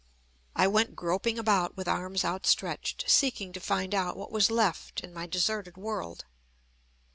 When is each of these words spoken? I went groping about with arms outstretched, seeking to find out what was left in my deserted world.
I 0.55 0.67
went 0.67 0.95
groping 0.95 1.37
about 1.37 1.77
with 1.77 1.87
arms 1.87 2.25
outstretched, 2.25 3.03
seeking 3.05 3.53
to 3.53 3.59
find 3.59 3.93
out 3.93 4.17
what 4.17 4.31
was 4.31 4.49
left 4.49 5.01
in 5.01 5.13
my 5.13 5.27
deserted 5.27 5.77
world. 5.77 6.25